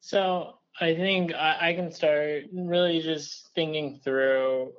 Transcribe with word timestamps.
So 0.00 0.54
I 0.80 0.94
think 0.94 1.34
I, 1.34 1.70
I 1.70 1.74
can 1.74 1.90
start 1.92 2.44
really 2.52 3.00
just 3.00 3.50
thinking 3.54 4.00
through 4.04 4.72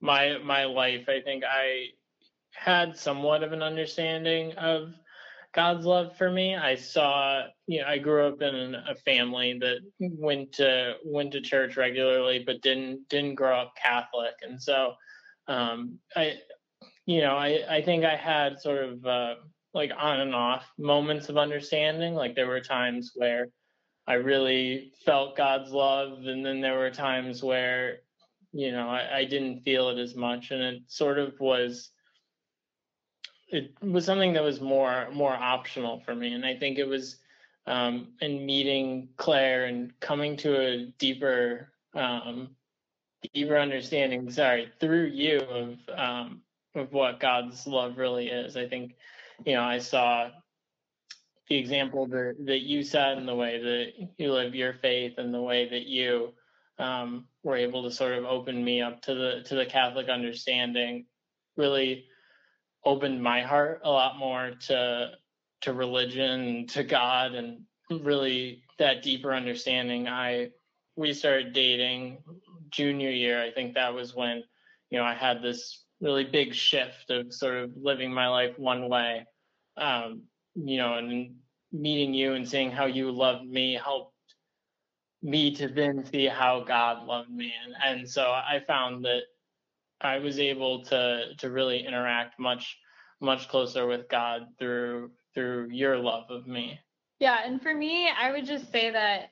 my 0.00 0.38
my 0.38 0.64
life. 0.64 1.08
I 1.08 1.20
think 1.20 1.44
I 1.44 1.88
had 2.52 2.96
somewhat 2.96 3.42
of 3.42 3.52
an 3.52 3.62
understanding 3.62 4.52
of 4.54 4.92
God's 5.54 5.84
love 5.84 6.16
for 6.16 6.30
me. 6.30 6.56
I 6.56 6.76
saw, 6.76 7.42
you 7.66 7.80
know, 7.80 7.86
I 7.86 7.98
grew 7.98 8.26
up 8.26 8.40
in 8.40 8.74
a 8.74 8.94
family 8.94 9.58
that 9.60 9.80
went 9.98 10.52
to 10.52 10.94
went 11.04 11.32
to 11.32 11.40
church 11.40 11.76
regularly, 11.76 12.42
but 12.44 12.62
didn't 12.62 13.08
didn't 13.08 13.34
grow 13.34 13.60
up 13.60 13.74
Catholic, 13.80 14.34
and 14.42 14.60
so 14.60 14.94
um, 15.48 15.98
I, 16.16 16.38
you 17.06 17.20
know, 17.20 17.36
I 17.36 17.64
I 17.68 17.82
think 17.82 18.04
I 18.04 18.16
had 18.16 18.60
sort 18.60 18.84
of 18.84 19.04
uh, 19.04 19.34
like 19.74 19.90
on 19.96 20.20
and 20.20 20.34
off 20.34 20.64
moments 20.78 21.28
of 21.28 21.36
understanding. 21.36 22.14
Like 22.14 22.34
there 22.34 22.46
were 22.46 22.60
times 22.60 23.12
where 23.14 23.48
I 24.06 24.14
really 24.14 24.92
felt 25.04 25.36
God's 25.36 25.70
love, 25.70 26.26
and 26.26 26.44
then 26.44 26.60
there 26.60 26.78
were 26.78 26.90
times 26.90 27.42
where, 27.42 27.98
you 28.52 28.72
know, 28.72 28.88
I, 28.88 29.18
I 29.18 29.24
didn't 29.24 29.62
feel 29.62 29.88
it 29.90 29.98
as 29.98 30.14
much, 30.16 30.50
and 30.50 30.62
it 30.62 30.82
sort 30.88 31.18
of 31.18 31.38
was 31.38 31.90
it 33.52 33.70
was 33.82 34.04
something 34.04 34.32
that 34.32 34.42
was 34.42 34.60
more 34.60 35.08
more 35.12 35.34
optional 35.34 36.00
for 36.00 36.14
me 36.14 36.32
and 36.32 36.44
i 36.44 36.56
think 36.56 36.78
it 36.78 36.88
was 36.88 37.16
um, 37.64 38.08
in 38.20 38.44
meeting 38.44 39.08
claire 39.18 39.66
and 39.66 39.92
coming 40.00 40.36
to 40.38 40.60
a 40.60 40.86
deeper 40.98 41.68
um, 41.94 42.56
deeper 43.32 43.56
understanding 43.56 44.28
sorry 44.30 44.68
through 44.80 45.04
you 45.04 45.38
of 45.42 45.78
um, 45.96 46.42
of 46.74 46.92
what 46.92 47.20
god's 47.20 47.64
love 47.66 47.98
really 47.98 48.28
is. 48.28 48.56
I 48.56 48.66
think 48.66 48.96
you 49.44 49.54
know 49.54 49.62
i 49.62 49.78
saw 49.78 50.30
the 51.48 51.56
example 51.56 52.06
that, 52.06 52.36
that 52.46 52.60
you 52.60 52.82
set 52.82 53.18
in 53.18 53.26
the 53.26 53.34
way 53.34 53.60
that 53.60 54.08
you 54.18 54.32
live 54.32 54.54
your 54.54 54.74
faith 54.74 55.14
and 55.18 55.34
the 55.34 55.42
way 55.42 55.68
that 55.68 55.86
you 55.86 56.32
um, 56.78 57.26
were 57.42 57.56
able 57.56 57.82
to 57.82 57.90
sort 57.90 58.14
of 58.14 58.24
open 58.24 58.64
me 58.64 58.80
up 58.80 59.02
to 59.02 59.14
the 59.14 59.42
to 59.44 59.54
the 59.54 59.66
catholic 59.66 60.08
understanding 60.08 61.04
really 61.56 62.06
opened 62.84 63.22
my 63.22 63.42
heart 63.42 63.80
a 63.84 63.90
lot 63.90 64.18
more 64.18 64.52
to 64.66 65.10
to 65.62 65.72
religion, 65.72 66.66
to 66.68 66.82
God, 66.82 67.34
and 67.34 67.62
really 67.90 68.62
that 68.78 69.02
deeper 69.02 69.32
understanding. 69.32 70.08
I 70.08 70.50
we 70.96 71.14
started 71.14 71.52
dating 71.52 72.18
junior 72.70 73.10
year. 73.10 73.42
I 73.42 73.50
think 73.50 73.74
that 73.74 73.94
was 73.94 74.14
when 74.14 74.42
you 74.90 74.98
know 74.98 75.04
I 75.04 75.14
had 75.14 75.42
this 75.42 75.84
really 76.00 76.24
big 76.24 76.54
shift 76.54 77.10
of 77.10 77.32
sort 77.32 77.56
of 77.56 77.70
living 77.76 78.12
my 78.12 78.28
life 78.28 78.58
one 78.58 78.88
way. 78.88 79.24
Um, 79.76 80.22
you 80.54 80.76
know, 80.76 80.94
and 80.94 81.36
meeting 81.72 82.12
you 82.14 82.34
and 82.34 82.48
seeing 82.48 82.70
how 82.70 82.86
you 82.86 83.10
loved 83.10 83.46
me 83.46 83.74
helped 83.82 84.12
me 85.22 85.54
to 85.54 85.68
then 85.68 86.04
see 86.04 86.26
how 86.26 86.64
God 86.64 87.06
loved 87.06 87.30
me. 87.30 87.52
And, 87.64 87.74
and 87.84 88.08
so 88.08 88.24
I 88.30 88.60
found 88.66 89.04
that 89.04 89.22
I 90.00 90.18
was 90.18 90.38
able 90.38 90.84
to 90.86 91.34
to 91.38 91.50
really 91.50 91.86
interact 91.86 92.38
much 92.38 92.76
much 93.20 93.48
closer 93.48 93.86
with 93.86 94.08
God 94.08 94.48
through 94.58 95.12
through 95.32 95.68
your 95.70 95.96
love 95.98 96.30
of 96.30 96.46
me. 96.46 96.78
Yeah, 97.20 97.38
and 97.44 97.62
for 97.62 97.72
me, 97.72 98.08
I 98.10 98.32
would 98.32 98.44
just 98.44 98.72
say 98.72 98.90
that 98.90 99.30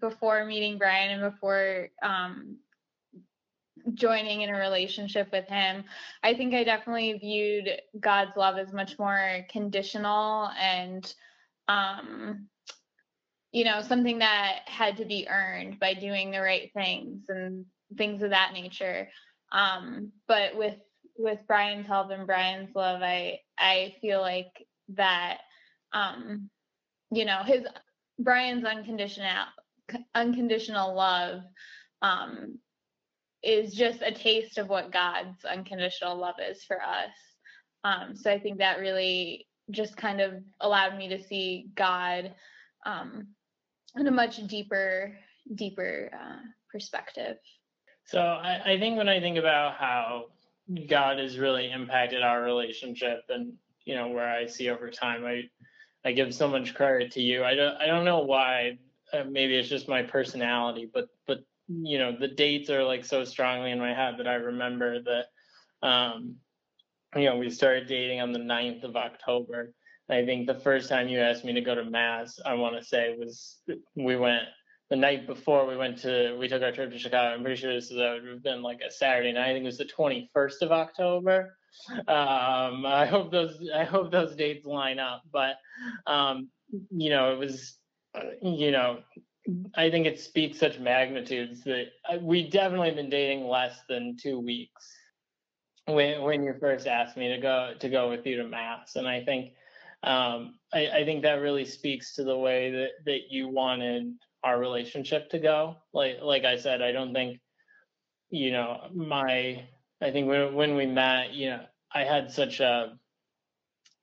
before 0.00 0.44
meeting 0.44 0.78
Brian 0.78 1.20
and 1.20 1.32
before 1.32 1.88
um, 2.02 2.56
joining 3.94 4.42
in 4.42 4.50
a 4.54 4.58
relationship 4.58 5.30
with 5.32 5.46
him, 5.48 5.84
I 6.22 6.34
think 6.34 6.54
I 6.54 6.64
definitely 6.64 7.14
viewed 7.18 7.68
God's 7.98 8.36
love 8.36 8.56
as 8.58 8.72
much 8.72 8.98
more 8.98 9.46
conditional 9.50 10.50
and 10.60 11.12
um, 11.68 12.48
you 13.52 13.64
know, 13.64 13.82
something 13.82 14.18
that 14.18 14.60
had 14.66 14.96
to 14.96 15.04
be 15.04 15.28
earned 15.28 15.78
by 15.78 15.94
doing 15.94 16.30
the 16.30 16.40
right 16.40 16.70
things 16.72 17.24
and 17.28 17.66
things 17.96 18.22
of 18.22 18.30
that 18.30 18.52
nature. 18.54 19.08
Um, 19.52 20.12
but 20.26 20.56
with 20.56 20.76
with 21.18 21.38
Brian's 21.46 21.86
help 21.86 22.10
and 22.10 22.26
Brian's 22.26 22.74
love, 22.74 23.02
I 23.02 23.40
I 23.58 23.94
feel 24.00 24.20
like 24.20 24.66
that 24.94 25.38
um 25.92 26.48
you 27.10 27.24
know 27.24 27.42
his 27.44 27.62
Brian's 28.18 28.64
unconditional 28.64 29.44
unconditional 30.14 30.94
love 30.94 31.42
um 32.00 32.58
is 33.42 33.74
just 33.74 34.02
a 34.02 34.12
taste 34.12 34.58
of 34.58 34.68
what 34.68 34.92
God's 34.92 35.44
unconditional 35.44 36.16
love 36.16 36.36
is 36.40 36.62
for 36.64 36.80
us. 36.80 37.10
Um 37.84 38.16
so 38.16 38.30
I 38.30 38.38
think 38.38 38.58
that 38.58 38.78
really 38.78 39.46
just 39.70 39.96
kind 39.96 40.20
of 40.20 40.34
allowed 40.60 40.96
me 40.96 41.08
to 41.08 41.22
see 41.22 41.68
God 41.74 42.34
um 42.84 43.28
in 43.96 44.06
a 44.06 44.10
much 44.10 44.46
deeper 44.46 45.16
deeper 45.54 46.10
uh, 46.12 46.40
perspective. 46.70 47.36
So 48.04 48.20
I, 48.20 48.72
I 48.72 48.78
think 48.78 48.96
when 48.96 49.08
I 49.08 49.20
think 49.20 49.38
about 49.38 49.74
how 49.74 50.26
God 50.88 51.18
has 51.18 51.38
really 51.38 51.70
impacted 51.70 52.22
our 52.22 52.42
relationship 52.42 53.24
and 53.28 53.54
you 53.84 53.94
know 53.94 54.08
where 54.08 54.28
I 54.28 54.46
see 54.46 54.70
over 54.70 54.90
time 54.90 55.24
I 55.24 55.42
I 56.04 56.12
give 56.12 56.34
so 56.34 56.48
much 56.48 56.74
credit 56.74 57.12
to 57.12 57.20
you 57.20 57.44
I 57.44 57.54
don't 57.54 57.76
I 57.76 57.86
don't 57.86 58.04
know 58.04 58.20
why 58.20 58.78
uh, 59.12 59.24
maybe 59.28 59.56
it's 59.56 59.68
just 59.68 59.88
my 59.88 60.02
personality 60.02 60.88
but 60.92 61.08
but 61.26 61.40
you 61.82 61.98
know 61.98 62.16
the 62.18 62.28
dates 62.28 62.70
are 62.70 62.84
like 62.84 63.04
so 63.04 63.24
strongly 63.24 63.70
in 63.70 63.78
my 63.78 63.94
head 63.94 64.14
that 64.18 64.28
I 64.28 64.34
remember 64.34 65.00
that 65.02 65.86
um 65.86 66.36
you 67.16 67.24
know 67.24 67.36
we 67.36 67.50
started 67.50 67.88
dating 67.88 68.20
on 68.20 68.32
the 68.32 68.38
9th 68.38 68.84
of 68.84 68.96
October 68.96 69.72
I 70.10 70.24
think 70.24 70.46
the 70.46 70.60
first 70.60 70.88
time 70.88 71.08
you 71.08 71.18
asked 71.20 71.44
me 71.44 71.52
to 71.54 71.60
go 71.60 71.74
to 71.74 71.84
mass 71.84 72.38
I 72.44 72.54
want 72.54 72.76
to 72.76 72.84
say 72.84 73.16
was 73.18 73.58
we 73.94 74.16
went 74.16 74.44
the 74.90 74.96
night 74.96 75.26
before 75.26 75.66
we 75.66 75.76
went 75.76 75.96
to 75.98 76.36
we 76.38 76.48
took 76.48 76.62
our 76.62 76.70
trip 76.70 76.90
to 76.90 76.98
Chicago. 76.98 77.34
I'm 77.34 77.42
pretty 77.42 77.58
sure 77.58 77.72
this 77.72 77.90
would 77.90 78.26
have 78.26 78.42
been 78.42 78.60
like 78.60 78.80
a 78.86 78.90
Saturday 78.90 79.32
night. 79.32 79.48
I 79.48 79.52
think 79.54 79.62
it 79.62 79.66
was 79.66 79.78
the 79.78 79.86
21st 79.86 80.60
of 80.60 80.70
October. 80.70 81.56
Um, 82.08 82.84
I 82.84 83.06
hope 83.06 83.32
those 83.32 83.58
I 83.74 83.84
hope 83.84 84.10
those 84.12 84.36
dates 84.36 84.66
line 84.66 84.98
up. 84.98 85.22
But 85.32 85.56
um, 86.06 86.50
you 86.90 87.08
know, 87.08 87.32
it 87.32 87.38
was 87.38 87.78
you 88.42 88.70
know, 88.70 88.98
I 89.74 89.90
think 89.90 90.06
it 90.06 90.20
speaks 90.20 90.58
such 90.58 90.78
magnitudes 90.78 91.64
that 91.64 91.86
uh, 92.08 92.18
we 92.20 92.48
definitely 92.48 92.92
been 92.92 93.10
dating 93.10 93.46
less 93.48 93.80
than 93.88 94.16
two 94.20 94.38
weeks 94.38 94.86
when 95.86 96.22
when 96.22 96.42
you 96.44 96.54
first 96.60 96.86
asked 96.86 97.16
me 97.16 97.28
to 97.28 97.38
go 97.38 97.74
to 97.78 97.88
go 97.88 98.08
with 98.08 98.26
you 98.26 98.36
to 98.36 98.44
mass, 98.44 98.96
and 98.96 99.08
I 99.08 99.24
think 99.24 99.52
um, 100.04 100.54
I, 100.72 100.88
I 100.88 101.04
think 101.04 101.22
that 101.22 101.40
really 101.40 101.64
speaks 101.64 102.14
to 102.14 102.24
the 102.24 102.36
way 102.36 102.70
that 102.70 102.90
that 103.06 103.30
you 103.30 103.48
wanted 103.48 104.14
our 104.44 104.58
relationship 104.58 105.30
to 105.30 105.38
go. 105.38 105.76
Like 105.92 106.18
like 106.22 106.44
I 106.44 106.56
said, 106.56 106.82
I 106.82 106.92
don't 106.92 107.12
think 107.12 107.40
you 108.30 108.52
know 108.52 108.88
my 108.94 109.64
I 110.00 110.10
think 110.10 110.28
when 110.28 110.54
when 110.54 110.76
we 110.76 110.86
met, 110.86 111.32
you 111.32 111.50
know, 111.50 111.64
I 111.92 112.04
had 112.04 112.30
such 112.30 112.60
a 112.60 112.98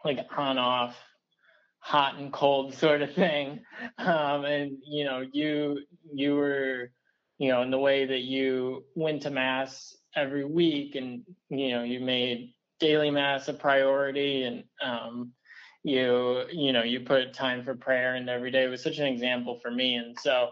like 0.04 0.26
on 0.38 0.58
off 0.58 0.98
hot 1.80 2.18
and 2.18 2.32
cold 2.32 2.74
sort 2.78 3.02
of 3.02 3.14
thing. 3.14 3.62
Um, 3.98 4.46
and 4.46 4.78
you 4.86 5.06
know 5.06 5.26
you 5.32 5.80
you 6.14 6.36
were 6.36 6.92
you 7.38 7.50
know 7.50 7.62
in 7.62 7.72
the 7.72 7.80
way 7.80 8.06
that 8.06 8.22
you 8.22 8.86
went 8.96 9.24
to 9.24 9.30
mass 9.30 9.96
every 10.16 10.46
week 10.46 10.96
and 10.96 11.24
you 11.50 11.72
know 11.72 11.84
you 11.84 12.00
made 12.00 12.54
daily 12.80 13.12
mass 13.12 13.48
a 13.48 13.54
priority 13.54 14.44
and 14.44 14.64
um, 14.82 15.32
you 15.84 16.44
you 16.52 16.74
know 16.74 16.84
you 16.84 17.02
put 17.02 17.34
time 17.34 17.64
for 17.64 17.76
prayer 17.76 18.16
and 18.16 18.30
every 18.30 18.52
day 18.52 18.64
it 18.66 18.70
was 18.70 18.84
such 18.84 18.98
an 19.00 19.08
example 19.08 19.60
for 19.62 19.72
me. 19.72 19.96
And 19.96 20.18
so 20.20 20.50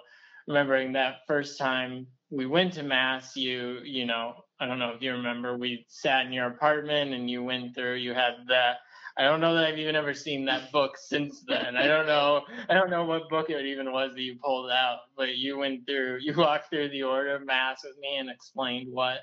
remembering 0.47 0.93
that 0.93 1.17
first 1.27 1.57
time 1.57 2.07
we 2.29 2.45
went 2.45 2.73
to 2.73 2.83
mass 2.83 3.35
you 3.35 3.79
you 3.83 4.05
know 4.05 4.33
i 4.59 4.65
don't 4.65 4.79
know 4.79 4.91
if 4.91 5.01
you 5.01 5.11
remember 5.11 5.57
we 5.57 5.85
sat 5.89 6.25
in 6.25 6.33
your 6.33 6.47
apartment 6.47 7.13
and 7.13 7.29
you 7.29 7.43
went 7.43 7.75
through 7.75 7.95
you 7.95 8.13
had 8.13 8.33
that 8.47 8.77
i 9.17 9.23
don't 9.23 9.41
know 9.41 9.53
that 9.53 9.65
i've 9.65 9.79
even 9.79 9.95
ever 9.95 10.13
seen 10.13 10.45
that 10.45 10.71
book 10.71 10.97
since 10.97 11.43
then 11.47 11.75
i 11.75 11.87
don't 11.87 12.05
know 12.05 12.41
i 12.69 12.73
don't 12.73 12.89
know 12.89 13.05
what 13.05 13.29
book 13.29 13.49
it 13.49 13.65
even 13.65 13.91
was 13.91 14.11
that 14.13 14.21
you 14.21 14.35
pulled 14.43 14.71
out 14.71 14.99
but 15.15 15.37
you 15.37 15.57
went 15.57 15.85
through 15.85 16.17
you 16.21 16.33
walked 16.35 16.69
through 16.69 16.89
the 16.89 17.03
order 17.03 17.35
of 17.35 17.45
mass 17.45 17.81
with 17.83 17.97
me 17.99 18.17
and 18.17 18.29
explained 18.29 18.91
what 18.91 19.19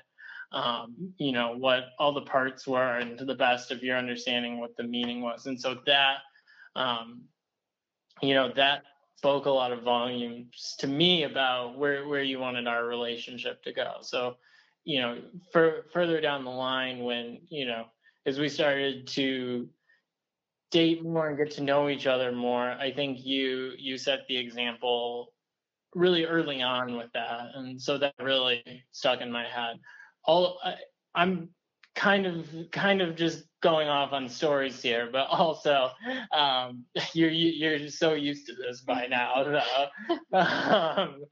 um, 0.51 1.13
you 1.17 1.33
know, 1.33 1.55
what 1.57 1.87
all 1.99 2.13
the 2.13 2.21
parts 2.21 2.65
were 2.65 2.97
and 2.97 3.17
to 3.17 3.25
the 3.25 3.35
best 3.35 3.71
of 3.71 3.83
your 3.83 3.97
understanding 3.97 4.59
what 4.59 4.75
the 4.77 4.83
meaning 4.83 5.21
was. 5.21 5.45
And 5.45 5.59
so 5.59 5.77
that, 5.85 6.17
um, 6.75 7.23
you 8.21 8.33
know, 8.33 8.51
that 8.55 8.83
spoke 9.17 9.45
a 9.45 9.51
lot 9.51 9.73
of 9.73 9.83
volumes 9.83 10.75
to 10.79 10.87
me 10.87 11.23
about 11.23 11.77
where, 11.77 12.07
where 12.07 12.23
you 12.23 12.39
wanted 12.39 12.67
our 12.67 12.85
relationship 12.85 13.63
to 13.63 13.73
go. 13.73 13.95
So, 14.01 14.37
you 14.85 15.01
know, 15.01 15.17
for, 15.51 15.85
further 15.91 16.21
down 16.21 16.45
the 16.45 16.51
line 16.51 16.99
when, 17.03 17.39
you 17.49 17.65
know, 17.65 17.85
as 18.25 18.39
we 18.39 18.47
started 18.47 19.07
to 19.07 19.67
date 20.75 21.03
more 21.03 21.29
and 21.29 21.37
get 21.37 21.51
to 21.51 21.63
know 21.63 21.89
each 21.89 22.05
other 22.05 22.31
more, 22.31 22.71
I 22.71 22.91
think 22.91 23.19
you, 23.23 23.71
you 23.77 23.97
set 23.97 24.19
the 24.27 24.37
example 24.37 25.31
really 25.93 26.25
early 26.25 26.61
on 26.61 26.97
with 26.97 27.11
that. 27.13 27.47
And 27.55 27.81
so 27.81 27.97
that 27.97 28.13
really 28.21 28.61
stuck 28.91 29.21
in 29.21 29.31
my 29.31 29.45
head 29.47 29.77
all 30.25 30.59
I, 30.63 30.75
I'm 31.13 31.49
kind 31.95 32.25
of 32.25 32.47
kind 32.71 33.01
of 33.01 33.15
just 33.15 33.45
going 33.61 33.87
off 33.87 34.13
on 34.13 34.29
stories 34.29 34.81
here, 34.81 35.09
but 35.11 35.27
also 35.29 35.89
um, 36.31 36.83
you're 37.13 37.31
you're 37.31 37.89
so 37.89 38.13
used 38.13 38.45
to 38.47 38.53
this 38.53 38.81
by 38.81 39.07
now. 39.07 39.71
Um, 40.31 41.23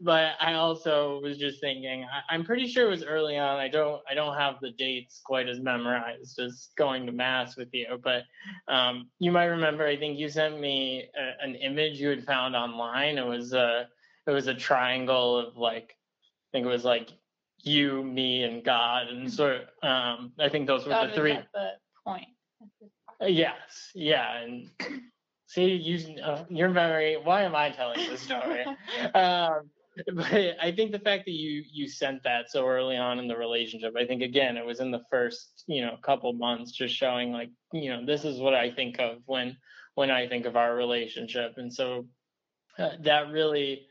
but 0.00 0.32
I 0.40 0.54
also 0.54 1.20
was 1.22 1.36
just 1.36 1.60
thinking, 1.60 2.06
I, 2.30 2.34
am 2.34 2.44
pretty 2.44 2.66
sure 2.66 2.86
it 2.86 2.90
was 2.90 3.04
early 3.04 3.36
on. 3.36 3.58
I 3.58 3.68
don't 3.68 4.00
I 4.10 4.14
don't 4.14 4.36
have 4.36 4.56
the 4.60 4.70
dates 4.70 5.20
quite 5.24 5.48
as 5.48 5.60
memorized 5.60 6.38
as 6.38 6.68
going 6.76 7.06
to 7.06 7.12
mass 7.12 7.56
with 7.56 7.68
you, 7.72 8.00
but 8.02 8.22
um, 8.68 9.10
you 9.18 9.30
might 9.30 9.46
remember. 9.46 9.86
I 9.86 9.96
think 9.96 10.18
you 10.18 10.28
sent 10.28 10.58
me 10.58 11.08
a, 11.16 11.44
an 11.44 11.54
image 11.56 12.00
you 12.00 12.08
had 12.08 12.24
found 12.24 12.56
online. 12.56 13.18
It 13.18 13.26
was 13.26 13.52
a 13.52 13.88
it 14.26 14.30
was 14.30 14.46
a 14.46 14.54
triangle 14.54 15.38
of 15.38 15.56
like 15.56 15.94
I 15.94 16.48
think 16.52 16.66
it 16.66 16.70
was 16.70 16.84
like 16.84 17.10
you, 17.62 18.02
me, 18.02 18.42
and 18.44 18.64
God, 18.64 19.08
and 19.08 19.32
so 19.32 19.60
um, 19.82 20.32
I 20.38 20.48
think 20.50 20.66
those 20.66 20.84
were 20.84 20.90
God 20.90 21.10
the 21.10 21.14
three. 21.14 21.38
the 21.54 21.70
point. 22.04 22.26
Uh, 23.20 23.26
yes, 23.26 23.90
yeah, 23.94 24.38
and 24.38 24.68
see, 25.46 25.72
you, 25.72 26.20
uh, 26.22 26.44
your 26.48 26.70
memory. 26.70 27.16
Why 27.22 27.42
am 27.42 27.54
I 27.54 27.70
telling 27.70 27.98
this 27.98 28.20
story? 28.20 28.64
um, 29.14 29.70
but 30.14 30.56
I 30.60 30.72
think 30.74 30.92
the 30.92 30.98
fact 30.98 31.26
that 31.26 31.32
you 31.32 31.62
you 31.70 31.88
sent 31.88 32.22
that 32.24 32.50
so 32.50 32.66
early 32.66 32.96
on 32.96 33.18
in 33.18 33.28
the 33.28 33.36
relationship, 33.36 33.94
I 33.96 34.06
think 34.06 34.22
again 34.22 34.56
it 34.56 34.64
was 34.64 34.80
in 34.80 34.90
the 34.90 35.02
first 35.10 35.64
you 35.66 35.82
know 35.82 35.96
couple 36.02 36.32
months, 36.32 36.72
just 36.72 36.94
showing 36.94 37.32
like 37.32 37.50
you 37.72 37.90
know 37.90 38.04
this 38.04 38.24
is 38.24 38.40
what 38.40 38.54
I 38.54 38.70
think 38.70 38.98
of 38.98 39.18
when 39.26 39.56
when 39.94 40.10
I 40.10 40.28
think 40.28 40.46
of 40.46 40.56
our 40.56 40.74
relationship, 40.74 41.54
and 41.58 41.72
so 41.72 42.06
uh, 42.78 42.90
that 43.00 43.30
really 43.30 43.86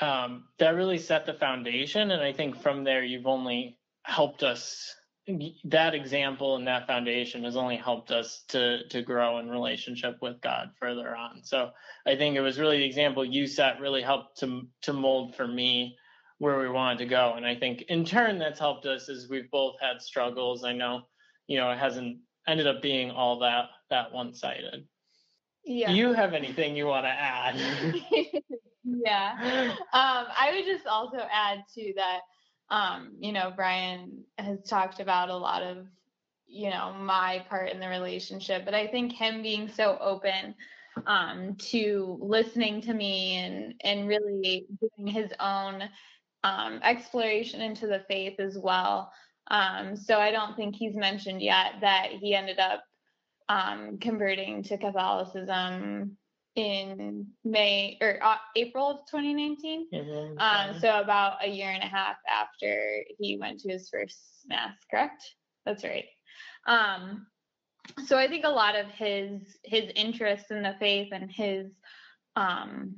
um, 0.00 0.44
that 0.58 0.74
really 0.74 0.98
set 0.98 1.26
the 1.26 1.34
foundation. 1.34 2.10
And 2.10 2.22
I 2.22 2.32
think 2.32 2.60
from 2.60 2.84
there, 2.84 3.04
you've 3.04 3.26
only 3.26 3.78
helped 4.02 4.42
us. 4.42 4.94
That 5.64 5.94
example 5.94 6.54
and 6.54 6.68
that 6.68 6.86
foundation 6.86 7.42
has 7.42 7.56
only 7.56 7.76
helped 7.76 8.12
us 8.12 8.44
to 8.50 8.86
to 8.90 9.02
grow 9.02 9.38
in 9.40 9.50
relationship 9.50 10.18
with 10.22 10.40
God 10.40 10.68
further 10.78 11.16
on. 11.16 11.42
So 11.42 11.70
I 12.06 12.14
think 12.14 12.36
it 12.36 12.40
was 12.40 12.60
really 12.60 12.78
the 12.78 12.86
example 12.86 13.24
you 13.24 13.48
set 13.48 13.80
really 13.80 14.02
helped 14.02 14.38
to 14.38 14.62
to 14.82 14.92
mold 14.92 15.34
for 15.34 15.48
me 15.48 15.96
where 16.38 16.60
we 16.60 16.68
wanted 16.68 16.98
to 16.98 17.06
go. 17.06 17.34
And 17.34 17.44
I 17.44 17.56
think 17.56 17.82
in 17.88 18.04
turn 18.04 18.38
that's 18.38 18.60
helped 18.60 18.86
us 18.86 19.08
as 19.08 19.26
we've 19.28 19.50
both 19.50 19.74
had 19.80 20.00
struggles. 20.00 20.62
I 20.62 20.72
know, 20.74 21.02
you 21.48 21.58
know, 21.58 21.72
it 21.72 21.78
hasn't 21.78 22.18
ended 22.46 22.68
up 22.68 22.80
being 22.80 23.10
all 23.10 23.40
that 23.40 23.70
that 23.90 24.12
one 24.12 24.32
sided. 24.32 24.86
Yeah. 25.66 25.90
You 25.90 26.12
have 26.12 26.32
anything 26.32 26.76
you 26.76 26.86
want 26.86 27.06
to 27.06 27.10
add? 27.10 27.56
yeah. 28.84 29.72
Um, 29.92 30.26
I 30.38 30.52
would 30.54 30.64
just 30.64 30.86
also 30.86 31.18
add 31.30 31.64
to 31.74 31.92
that, 31.96 32.20
um, 32.70 33.16
you 33.18 33.32
know, 33.32 33.52
Brian 33.54 34.24
has 34.38 34.62
talked 34.62 35.00
about 35.00 35.28
a 35.28 35.36
lot 35.36 35.62
of, 35.62 35.86
you 36.46 36.70
know, 36.70 36.94
my 36.94 37.44
part 37.48 37.70
in 37.70 37.80
the 37.80 37.88
relationship, 37.88 38.64
but 38.64 38.74
I 38.74 38.86
think 38.86 39.12
him 39.12 39.42
being 39.42 39.68
so 39.68 39.98
open 40.00 40.54
um, 41.04 41.56
to 41.56 42.16
listening 42.20 42.80
to 42.82 42.94
me 42.94 43.36
and 43.36 43.74
and 43.82 44.08
really 44.08 44.66
doing 44.80 45.12
his 45.12 45.32
own 45.40 45.82
um, 46.44 46.80
exploration 46.84 47.60
into 47.60 47.88
the 47.88 48.04
faith 48.06 48.38
as 48.38 48.56
well. 48.56 49.12
Um, 49.48 49.96
so 49.96 50.18
I 50.18 50.30
don't 50.30 50.56
think 50.56 50.76
he's 50.76 50.96
mentioned 50.96 51.42
yet 51.42 51.74
that 51.80 52.10
he 52.12 52.34
ended 52.34 52.60
up 52.60 52.84
um, 53.48 53.98
converting 53.98 54.62
to 54.64 54.78
Catholicism 54.78 56.16
in 56.56 57.26
May 57.44 57.98
or 58.00 58.18
uh, 58.22 58.36
April 58.56 58.90
of 58.90 58.98
2019. 59.10 59.88
Mm-hmm. 59.92 60.38
Um, 60.38 60.80
so 60.80 61.00
about 61.00 61.44
a 61.44 61.48
year 61.48 61.70
and 61.70 61.82
a 61.82 61.86
half 61.86 62.16
after 62.28 63.04
he 63.18 63.36
went 63.36 63.60
to 63.60 63.68
his 63.70 63.88
first 63.88 64.18
mass, 64.46 64.74
correct? 64.90 65.22
That's 65.66 65.84
right. 65.84 66.06
Um, 66.66 67.26
so 68.06 68.18
I 68.18 68.26
think 68.26 68.44
a 68.44 68.50
lot 68.50 68.74
of 68.74 68.86
his 68.88 69.58
his 69.62 69.90
interest 69.94 70.50
in 70.50 70.62
the 70.62 70.74
faith 70.80 71.10
and 71.12 71.30
his 71.30 71.70
um, 72.34 72.96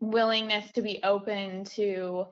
willingness 0.00 0.70
to 0.72 0.82
be 0.82 1.00
open 1.02 1.64
to 1.64 2.26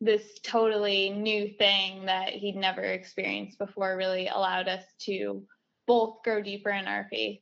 this 0.00 0.38
totally 0.42 1.10
new 1.10 1.48
thing 1.48 2.06
that 2.06 2.30
he'd 2.30 2.56
never 2.56 2.82
experienced 2.82 3.58
before 3.58 3.96
really 3.96 4.28
allowed 4.28 4.68
us 4.68 4.84
to 4.98 5.42
both 5.86 6.22
grow 6.24 6.42
deeper 6.42 6.70
in 6.70 6.86
our 6.86 7.06
faith 7.10 7.40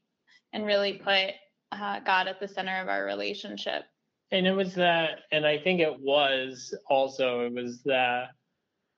and 0.52 0.66
really 0.66 0.94
put 0.94 1.30
uh, 1.72 2.00
God 2.00 2.28
at 2.28 2.40
the 2.40 2.48
center 2.48 2.80
of 2.82 2.88
our 2.88 3.04
relationship. 3.04 3.84
And 4.30 4.46
it 4.46 4.52
was 4.52 4.74
that, 4.74 5.20
and 5.30 5.46
I 5.46 5.58
think 5.58 5.80
it 5.80 6.00
was 6.00 6.74
also, 6.88 7.46
it 7.46 7.54
was 7.54 7.82
that. 7.84 8.28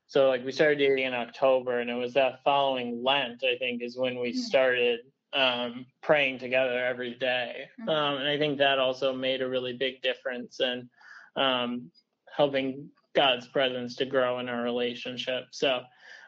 So, 0.07 0.29
like, 0.29 0.45
we 0.45 0.53
started 0.53 0.79
dating 0.79 1.07
in 1.07 1.15
October, 1.15 1.81
and 1.81 1.91
it 1.91 1.95
was 1.95 2.15
that 2.15 2.45
following 2.45 3.03
Lent, 3.03 3.43
I 3.43 3.57
think, 3.59 3.83
is 3.83 3.97
when 3.97 4.21
we 4.21 4.31
mm-hmm. 4.31 4.39
started 4.39 5.01
um, 5.33 5.87
praying 6.03 6.39
together 6.39 6.85
every 6.85 7.15
day. 7.15 7.67
Mm-hmm. 7.81 7.89
Um, 7.89 8.19
and 8.19 8.29
I 8.29 8.39
think 8.39 8.59
that 8.59 8.79
also 8.79 9.13
made 9.13 9.43
a 9.43 9.49
really 9.49 9.73
big 9.73 10.03
difference 10.03 10.61
in 10.61 10.89
um, 11.37 11.91
helping 12.37 12.91
God's 13.15 13.49
presence 13.49 13.97
to 13.97 14.05
grow 14.05 14.39
in 14.39 14.49
our 14.49 14.63
relationship. 14.63 15.45
So, 15.51 15.81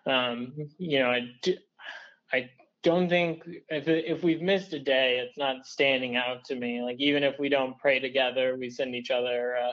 um, 0.07 0.55
you 0.79 0.99
know, 0.99 1.11
I, 1.11 1.29
I 2.33 2.51
don't 2.87 3.09
think 3.09 3.43
if 3.69 3.89
if 3.89 4.23
we've 4.23 4.41
missed 4.41 4.73
a 4.73 4.79
day, 4.79 5.19
it's 5.19 5.37
not 5.37 5.67
standing 5.67 6.15
out 6.15 6.45
to 6.45 6.55
me. 6.55 6.83
Like 6.83 7.01
even 7.01 7.25
if 7.25 7.37
we 7.37 7.49
don't 7.49 7.77
pray 7.79 7.99
together, 7.99 8.57
we 8.57 8.71
send 8.71 8.95
each 8.95 9.11
other 9.11 9.57
uh, 9.57 9.73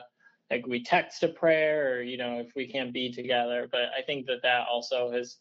like 0.50 0.66
we 0.66 0.82
text 0.82 1.22
a 1.22 1.28
prayer, 1.28 1.92
or 1.92 2.02
you 2.02 2.18
know 2.18 2.40
if 2.40 2.50
we 2.56 2.66
can't 2.66 2.92
be 2.92 3.12
together. 3.12 3.68
But 3.70 3.82
I 3.96 4.02
think 4.04 4.26
that 4.26 4.42
that 4.42 4.66
also 4.68 5.12
has 5.12 5.36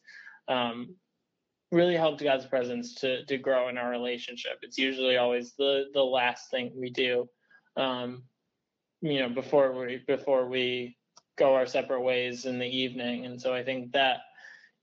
um, 0.47 0.95
really 1.71 1.97
helped 1.97 2.23
God's 2.23 2.45
presence 2.45 2.93
to 3.01 3.25
to 3.25 3.39
grow 3.39 3.69
in 3.69 3.79
our 3.79 3.89
relationship. 3.89 4.59
It's 4.61 4.77
usually 4.77 5.17
always 5.17 5.55
the 5.57 5.85
the 5.95 6.03
last 6.03 6.51
thing 6.51 6.71
we 6.77 6.91
do, 6.91 7.27
um, 7.75 8.21
you 9.01 9.17
know, 9.17 9.29
before 9.29 9.73
we 9.73 10.03
before 10.05 10.47
we 10.47 10.95
go 11.39 11.55
our 11.55 11.65
separate 11.65 12.01
ways 12.01 12.45
in 12.45 12.59
the 12.59 12.67
evening. 12.67 13.25
And 13.25 13.41
so 13.41 13.51
I 13.51 13.63
think 13.63 13.93
that 13.93 14.19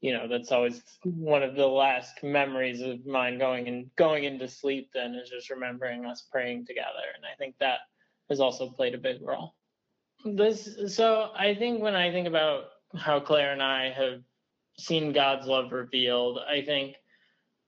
you 0.00 0.12
know 0.12 0.26
that's 0.28 0.52
always 0.52 0.82
one 1.04 1.42
of 1.42 1.54
the 1.54 1.66
last 1.66 2.22
memories 2.22 2.80
of 2.80 3.04
mine 3.06 3.38
going 3.38 3.68
and 3.68 3.90
going 3.96 4.24
into 4.24 4.48
sleep 4.48 4.90
then 4.94 5.14
is 5.14 5.28
just 5.28 5.50
remembering 5.50 6.06
us 6.06 6.26
praying 6.30 6.66
together. 6.66 7.06
And 7.14 7.24
i 7.24 7.36
think 7.38 7.56
that 7.58 7.80
has 8.28 8.40
also 8.40 8.70
played 8.70 8.94
a 8.94 8.98
big 8.98 9.20
role. 9.22 9.54
This 10.24 10.94
so 10.94 11.30
i 11.36 11.54
think 11.54 11.82
when 11.82 11.94
i 11.94 12.10
think 12.10 12.28
about 12.28 12.64
how 12.96 13.20
claire 13.20 13.52
and 13.52 13.62
i 13.62 13.90
have 13.90 14.20
seen 14.78 15.12
god's 15.12 15.46
love 15.46 15.72
revealed 15.72 16.38
i 16.48 16.62
think 16.62 16.96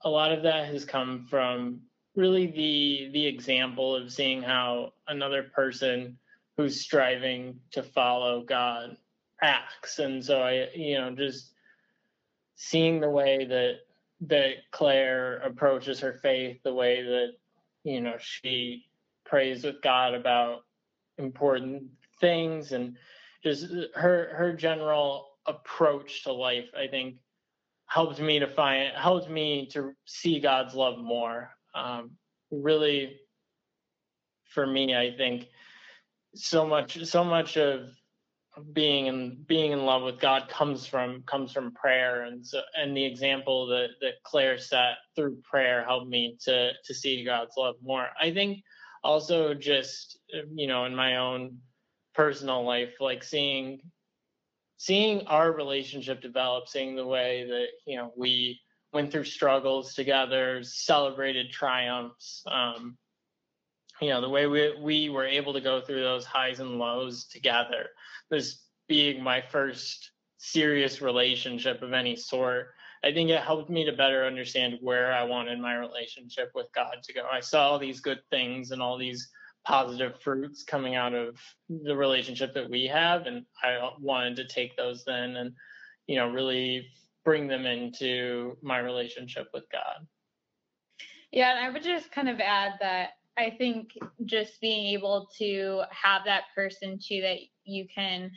a 0.05 0.11
lot 0.11 0.33
of 0.33 0.43
that 0.43 0.67
has 0.67 0.85
come 0.85 1.27
from 1.31 1.81
really 2.17 2.47
the 2.47 3.11
the 3.13 3.27
example 3.27 3.95
of 3.97 4.13
seeing 4.13 4.43
how 4.43 4.93
another 5.09 5.43
person 5.43 6.19
who's 6.57 6.81
striving 6.81 7.59
to 7.71 7.83
follow 7.83 8.43
god 8.45 8.97
acts. 9.41 9.99
And 9.99 10.25
so 10.25 10.43
i 10.43 10.69
you 10.75 10.99
know 10.99 11.15
just 11.15 11.52
seeing 12.63 13.01
the 13.01 13.11
way 13.11 13.45
that 13.45 13.81
that 14.29 14.53
Claire 14.71 15.39
approaches 15.39 15.99
her 15.99 16.13
faith, 16.13 16.63
the 16.63 16.73
way 16.73 17.03
that 17.03 17.33
you 17.83 18.01
know 18.01 18.15
she 18.19 18.87
prays 19.25 19.65
with 19.65 19.83
God 19.83 20.15
about 20.15 20.61
important 21.19 21.83
things, 22.21 22.71
and 22.71 22.97
just 23.43 23.67
her 23.95 24.33
her 24.35 24.53
general 24.53 25.31
approach 25.47 26.23
to 26.23 26.33
life, 26.33 26.71
I 26.79 26.87
think 26.87 27.17
helped 27.87 28.21
me 28.21 28.39
to 28.39 28.47
find 28.47 28.93
helped 28.97 29.29
me 29.29 29.67
to 29.73 29.93
see 30.05 30.39
God's 30.39 30.75
love 30.75 30.99
more. 30.99 31.51
Um, 31.75 32.13
really, 32.53 33.19
for 34.45 34.69
me, 34.69 34.95
I 34.95 35.17
think 35.17 35.49
so 36.37 36.65
much 36.65 37.05
so 37.07 37.25
much 37.25 37.57
of 37.57 37.91
being 38.73 39.07
in 39.07 39.45
being 39.47 39.73
in 39.73 39.85
love 39.87 40.03
with 40.03 40.21
God 40.21 40.49
comes 40.49 40.87
from 40.87 41.23
comes 41.23 41.53
from 41.53 41.73
prayer 41.73 42.25
and 42.25 42.47
so 42.47 42.61
and 42.77 42.97
the 42.97 43.05
example 43.05 43.67
that 43.69 43.89
that 44.01 44.23
Claire 44.25 44.59
set 44.59 44.97
through 45.17 45.39
prayer 45.43 45.85
helped 45.85 46.09
me 46.09 46.37
to 46.45 46.73
to 46.85 46.95
see 46.95 47.25
God's 47.25 47.55
love 47.57 47.77
more. 47.83 48.09
I 48.21 48.33
think 48.33 48.63
also 49.03 49.55
just 49.55 50.19
you 50.55 50.67
know 50.67 50.85
in 50.85 50.95
my 50.95 51.17
own 51.17 51.59
personal 52.15 52.65
life 52.65 52.95
like 53.01 53.25
seeing 53.25 53.81
seeing 54.77 55.27
our 55.29 55.53
relationship 55.53 56.21
develop 56.21 56.69
seeing 56.69 56.95
the 56.95 57.07
way 57.07 57.47
that 57.49 57.69
you 57.87 57.97
know 57.97 58.13
we 58.17 58.61
went 58.93 59.11
through 59.11 59.25
struggles 59.25 59.95
together 59.95 60.63
celebrated 60.63 61.51
triumphs 61.51 62.43
um, 62.51 62.99
you 64.03 64.11
know 64.11 64.21
the 64.21 64.29
way 64.29 64.47
we 64.47 64.75
we 64.81 65.09
were 65.09 65.27
able 65.27 65.53
to 65.53 65.61
go 65.61 65.81
through 65.81 66.03
those 66.03 66.25
highs 66.25 66.61
and 66.61 66.79
lows 66.79 67.25
together 67.27 67.87
this 68.31 68.65
being 68.89 69.23
my 69.23 69.41
first 69.41 70.11
serious 70.39 71.01
relationship 71.01 71.83
of 71.83 71.93
any 71.93 72.17
sort 72.17 72.69
i 73.05 73.13
think 73.13 73.31
it 73.31 73.41
helped 73.41 73.71
me 73.71 73.85
to 73.85 73.93
better 73.93 74.25
understand 74.25 74.77
where 74.81 75.13
i 75.13 75.23
wanted 75.23 75.59
my 75.59 75.77
relationship 75.77 76.51
with 76.55 76.67
god 76.75 76.97
to 77.03 77.13
go 77.13 77.23
i 77.33 77.41
saw 77.41 77.71
all 77.71 77.79
these 77.79 78.01
good 78.01 78.21
things 78.31 78.73
and 78.73 78.83
all 78.83 78.99
these 78.99 79.29
positive 79.65 80.21
fruits 80.21 80.65
coming 80.65 80.97
out 80.97 81.15
of 81.15 81.39
the 81.85 81.97
relationship 81.97 82.53
that 82.53 82.69
we 82.69 82.85
have 82.85 83.27
and 83.27 83.45
i 83.63 83.89
wanted 84.01 84.35
to 84.35 84.47
take 84.49 84.77
those 84.77 85.05
then 85.05 85.37
and 85.37 85.53
you 86.09 86.17
know 86.17 86.29
really 86.29 86.89
bring 87.25 87.47
them 87.47 87.67
into 87.67 88.57
my 88.63 88.79
relationship 88.79 89.49
with 89.53 89.65
God. 89.71 90.07
Yeah, 91.31 91.57
and 91.57 91.65
I 91.65 91.71
would 91.71 91.83
just 91.83 92.13
kind 92.13 92.29
of 92.29 92.41
add 92.41 92.73
that 92.81 93.11
I 93.39 93.51
think 93.51 93.91
just 94.27 94.61
being 94.61 94.95
able 94.95 95.29
to 95.39 95.83
have 95.91 96.23
that 96.27 96.45
person 96.55 96.99
too 96.99 97.21
that 97.23 97.39
you 97.65 97.87
can 97.93 98.31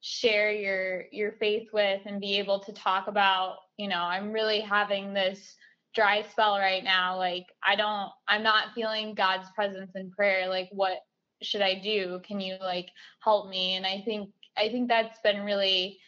share 0.00 0.52
your 0.52 1.04
your 1.12 1.32
faith 1.32 1.68
with 1.72 2.02
and 2.06 2.20
be 2.20 2.38
able 2.38 2.58
to 2.60 2.72
talk 2.72 3.06
about, 3.06 3.56
you 3.78 3.88
know, 3.88 4.02
I'm 4.02 4.32
really 4.32 4.60
having 4.60 5.14
this 5.14 5.54
dry 5.94 6.22
spell 6.22 6.58
right 6.58 6.84
now. 6.84 7.16
Like 7.16 7.46
I 7.64 7.76
don't 7.76 8.10
I'm 8.28 8.42
not 8.42 8.74
feeling 8.74 9.14
God's 9.14 9.48
presence 9.54 9.92
in 9.94 10.10
prayer. 10.10 10.48
Like 10.48 10.68
what 10.72 10.98
should 11.42 11.62
I 11.62 11.80
do? 11.80 12.20
Can 12.26 12.40
you 12.40 12.56
like 12.60 12.88
help 13.22 13.48
me? 13.48 13.74
And 13.74 13.86
I 13.86 14.02
think 14.04 14.30
I 14.56 14.68
think 14.68 14.88
that's 14.88 15.18
been 15.20 15.42
really 15.42 15.98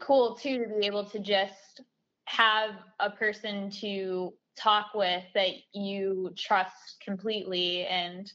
cool 0.00 0.34
too 0.34 0.58
to 0.58 0.78
be 0.78 0.86
able 0.86 1.04
to 1.10 1.18
just 1.18 1.80
have 2.26 2.70
a 3.00 3.10
person 3.10 3.70
to 3.70 4.32
talk 4.58 4.88
with 4.94 5.24
that 5.34 5.52
you 5.72 6.32
trust 6.36 6.96
completely 7.04 7.86
and 7.86 8.32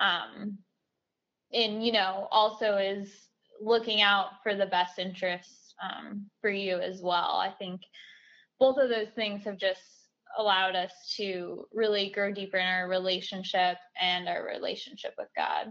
um 0.00 0.58
and 1.52 1.84
you 1.84 1.92
know 1.92 2.28
also 2.30 2.76
is 2.76 3.28
looking 3.60 4.02
out 4.02 4.42
for 4.42 4.54
the 4.54 4.66
best 4.66 4.98
interests 4.98 5.74
um, 5.82 6.26
for 6.40 6.50
you 6.50 6.78
as 6.78 7.00
well. 7.00 7.36
I 7.36 7.50
think 7.58 7.80
both 8.58 8.76
of 8.78 8.88
those 8.88 9.08
things 9.14 9.44
have 9.44 9.58
just 9.58 9.80
allowed 10.38 10.74
us 10.74 10.92
to 11.16 11.66
really 11.72 12.10
grow 12.10 12.32
deeper 12.32 12.56
in 12.56 12.66
our 12.66 12.88
relationship 12.88 13.76
and 14.00 14.28
our 14.28 14.46
relationship 14.46 15.14
with 15.18 15.28
god. 15.36 15.66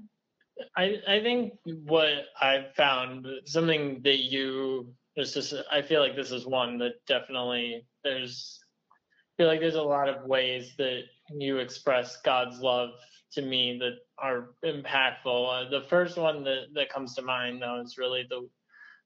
I, 0.77 0.97
I 1.07 1.21
think 1.21 1.53
what 1.65 2.25
I've 2.39 2.73
found 2.75 3.25
something 3.45 4.01
that 4.03 4.19
you 4.19 4.93
just, 5.17 5.33
just 5.33 5.53
I 5.71 5.81
feel 5.81 6.01
like 6.01 6.15
this 6.15 6.31
is 6.31 6.45
one 6.45 6.77
that 6.79 6.93
definitely 7.07 7.85
there's 8.03 8.59
feel 9.41 9.47
like 9.47 9.59
there's 9.59 9.73
a 9.73 9.81
lot 9.81 10.07
of 10.07 10.27
ways 10.27 10.75
that 10.77 11.01
you 11.31 11.57
express 11.57 12.21
God's 12.21 12.59
love 12.59 12.91
to 13.31 13.41
me 13.41 13.79
that 13.79 13.93
are 14.19 14.49
impactful. 14.63 15.25
Uh, 15.65 15.67
the 15.67 15.81
first 15.87 16.15
one 16.15 16.43
that, 16.43 16.65
that 16.75 16.91
comes 16.91 17.15
to 17.15 17.23
mind 17.23 17.59
though 17.59 17.81
is 17.81 17.97
really 17.97 18.27
the 18.29 18.47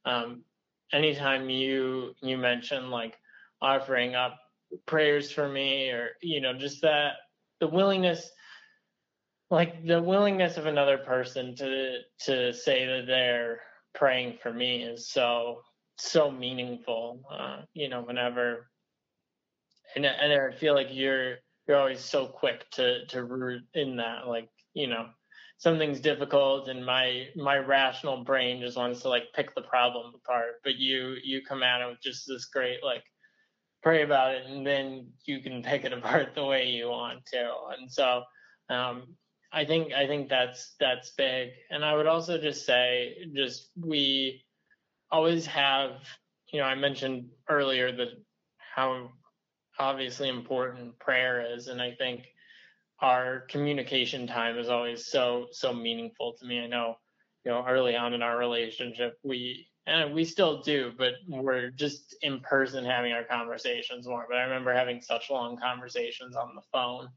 um, 0.04 0.44
anytime 0.92 1.50
you 1.50 2.16
you 2.22 2.38
mention 2.38 2.92
like 2.92 3.14
offering 3.62 4.14
up 4.14 4.38
prayers 4.86 5.32
for 5.32 5.48
me 5.48 5.90
or 5.92 6.10
you 6.22 6.42
know 6.42 6.52
just 6.54 6.82
that 6.82 7.14
the 7.62 7.68
willingness 7.68 8.30
like 9.50 9.88
the 9.88 10.02
willingness 10.02 10.58
of 10.58 10.66
another 10.66 10.98
person 10.98 11.56
to 11.56 12.00
to 12.26 12.54
say 12.54 12.86
that 12.86 13.08
they're 13.08 13.62
praying 13.94 14.38
for 14.44 14.52
me 14.52 14.84
is 14.84 15.08
so 15.08 15.62
so 15.98 16.30
meaningful 16.30 17.22
uh, 17.32 17.62
you 17.74 17.88
know 17.88 18.02
whenever 18.02 18.68
and 19.96 20.06
and 20.06 20.34
I 20.34 20.56
feel 20.56 20.74
like 20.74 20.88
you're 20.92 21.36
you're 21.68 21.78
always 21.78 22.00
so 22.00 22.28
quick 22.28 22.70
to 22.72 23.06
to 23.08 23.24
root 23.24 23.64
in 23.74 23.98
that 23.98 24.28
like 24.28 24.50
you 24.74 24.88
know 24.88 25.08
something's 25.58 26.00
difficult 26.00 26.68
and 26.68 26.86
my 26.86 27.28
my 27.36 27.58
rational 27.58 28.24
brain 28.24 28.62
just 28.62 28.78
wants 28.78 29.02
to 29.02 29.10
like 29.10 29.24
pick 29.34 29.56
the 29.56 29.62
problem 29.62 30.14
apart 30.16 30.56
but 30.64 30.76
you 30.76 31.16
you 31.24 31.42
come 31.48 31.64
at 31.64 31.82
it 31.82 31.90
with 31.90 32.02
just 32.02 32.28
this 32.28 32.46
great 32.46 32.84
like 32.84 33.04
pray 33.82 34.04
about 34.04 34.36
it 34.36 34.46
and 34.48 34.66
then 34.66 35.08
you 35.26 35.40
can 35.40 35.64
pick 35.70 35.86
it 35.86 35.94
apart 35.94 36.36
the 36.36 36.46
way 36.46 36.68
you 36.68 36.88
want 36.90 37.26
to 37.26 37.52
and 37.78 37.92
so 37.92 38.22
um 38.70 39.16
I 39.56 39.64
think 39.64 39.94
I 39.94 40.06
think 40.06 40.28
that's 40.28 40.76
that's 40.82 41.12
big. 41.12 41.52
And 41.72 41.84
I 41.86 41.96
would 41.96 42.08
also 42.08 42.38
just 42.38 42.66
say 42.66 43.16
just 43.34 43.70
we 43.80 44.44
always 45.12 45.46
have, 45.46 45.92
you 46.52 46.60
know, 46.60 46.66
I 46.66 46.76
mentioned 46.76 47.30
earlier 47.50 47.96
that 47.96 48.10
how 48.58 49.12
obviously 49.80 50.30
important 50.30 50.98
prayer 51.00 51.46
is 51.56 51.68
and 51.68 51.82
I 51.82 51.92
think 51.92 52.28
our 53.02 53.42
communication 53.50 54.26
time 54.26 54.58
is 54.58 54.70
always 54.70 55.06
so 55.06 55.48
so 55.52 55.74
meaningful 55.74 56.34
to 56.40 56.46
me. 56.46 56.60
I 56.60 56.68
know, 56.68 56.98
you 57.44 57.52
know, 57.52 57.66
early 57.68 57.96
on 57.96 58.14
in 58.14 58.22
our 58.22 58.38
relationship 58.38 59.18
we 59.24 59.68
and 59.88 60.14
we 60.14 60.26
still 60.26 60.62
do, 60.62 60.92
but 60.98 61.14
we're 61.28 61.70
just 61.70 62.16
in 62.24 62.40
person 62.40 62.84
having 62.84 63.12
our 63.12 63.24
conversations 63.24 64.08
more. 64.08 64.26
But 64.28 64.38
I 64.38 64.44
remember 64.44 64.74
having 64.74 65.02
such 65.02 65.30
long 65.30 65.58
conversations 65.58 66.36
on 66.36 66.56
the 66.56 66.62
phone. 66.72 67.10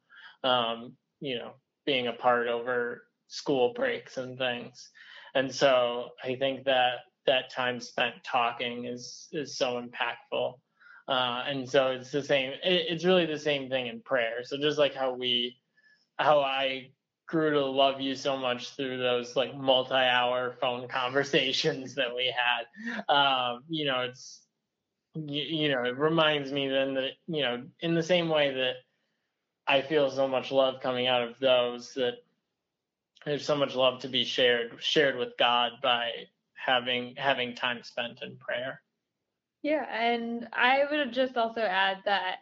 Um, 0.45 0.97
you 1.21 1.39
know, 1.39 1.53
being 1.85 2.09
apart 2.09 2.49
over 2.49 3.05
school 3.29 3.73
breaks 3.75 4.19
and 4.19 4.37
things. 4.39 4.91
And 5.35 5.53
so 5.53 6.11
I 6.23 6.37
think 6.37 6.65
that 6.65 6.97
that 7.27 7.51
time 7.51 7.81
spent 7.81 8.15
talking 8.25 8.85
is 8.85 9.29
is 9.33 9.57
so 9.57 9.81
impactful. 9.83 10.55
Uh, 11.09 11.43
and 11.47 11.69
so 11.69 11.89
it's 11.89 12.11
the 12.11 12.23
same. 12.23 12.51
It, 12.63 12.87
it's 12.91 13.05
really 13.05 13.27
the 13.27 13.39
same 13.39 13.71
thing 13.71 13.87
in 13.87 14.01
prayer. 14.01 14.45
So 14.45 14.59
just 14.59 14.79
like 14.79 14.95
how 14.95 15.15
we, 15.15 15.57
how 16.19 16.41
I 16.41 16.91
grew 17.27 17.53
to 17.53 17.65
love 17.65 18.01
you 18.01 18.15
so 18.15 18.37
much 18.37 18.71
through 18.71 18.99
those 18.99 19.37
like 19.37 19.57
multi-hour 19.57 20.57
phone 20.61 20.89
conversations 20.91 21.95
that 21.95 22.15
we 22.15 22.35
had. 22.35 23.05
Um, 23.09 23.65
you 23.69 23.87
know, 23.87 24.01
it's 24.01 24.43
you, 25.15 25.43
you 25.43 25.69
know 25.69 25.85
it 25.85 25.97
reminds 25.97 26.53
me 26.53 26.69
then 26.69 26.95
that 26.95 27.13
you 27.27 27.43
know 27.43 27.65
in 27.81 27.95
the 27.95 28.03
same 28.03 28.29
way 28.29 28.55
that 28.55 28.75
I 29.67 29.83
feel 29.83 30.11
so 30.11 30.29
much 30.29 30.51
love 30.51 30.81
coming 30.81 31.07
out 31.07 31.23
of 31.23 31.39
those 31.39 31.95
that 31.95 32.15
there's 33.25 33.45
so 33.45 33.57
much 33.57 33.75
love 33.75 34.01
to 34.03 34.09
be 34.09 34.25
shared 34.25 34.77
shared 34.81 35.17
with 35.17 35.37
God 35.39 35.73
by 35.83 36.11
having 36.55 37.15
having 37.17 37.55
time 37.55 37.83
spent 37.83 38.23
in 38.23 38.37
prayer. 38.37 38.83
Yeah, 39.63 39.85
and 39.93 40.49
I 40.53 40.85
would 40.91 41.13
just 41.13 41.37
also 41.37 41.63
add 41.63 41.99
that 42.05 42.37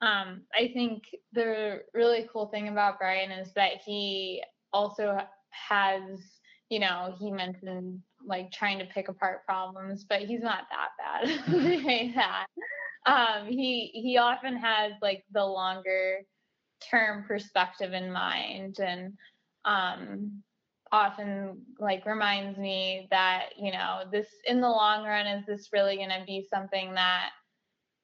um, 0.00 0.42
I 0.54 0.70
think 0.74 1.04
the 1.32 1.82
really 1.94 2.28
cool 2.32 2.46
thing 2.46 2.68
about 2.68 2.98
Brian 2.98 3.30
is 3.30 3.52
that 3.54 3.82
he 3.84 4.42
also 4.72 5.18
has, 5.50 6.02
you 6.70 6.80
know, 6.80 7.14
he 7.18 7.30
mentioned 7.30 8.00
like 8.26 8.50
trying 8.50 8.78
to 8.78 8.84
pick 8.86 9.08
apart 9.08 9.44
problems, 9.46 10.04
but 10.08 10.22
he's 10.22 10.42
not 10.42 10.64
that 10.70 10.88
bad. 10.98 12.14
that. 12.14 12.46
Um, 13.04 13.46
he 13.48 13.90
he 13.94 14.16
often 14.18 14.56
has 14.56 14.92
like 15.02 15.24
the 15.32 15.44
longer 15.44 16.20
term 16.90 17.24
perspective 17.26 17.92
in 17.92 18.12
mind 18.12 18.78
and 18.78 19.12
um, 19.64 20.42
often 20.92 21.62
like 21.78 22.04
reminds 22.04 22.58
me 22.58 23.08
that 23.10 23.46
you 23.58 23.72
know 23.72 24.02
this 24.12 24.26
in 24.46 24.60
the 24.60 24.68
long 24.68 25.04
run 25.04 25.26
is 25.26 25.46
this 25.46 25.70
really 25.72 25.96
going 25.96 26.10
to 26.10 26.22
be 26.26 26.46
something 26.52 26.94
that 26.94 27.30